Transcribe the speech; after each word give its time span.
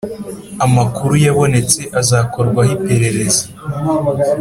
amakuru 0.65 1.13
yabonetse 1.25 1.79
azakorwaho 2.01 2.71
iperereza. 2.77 3.43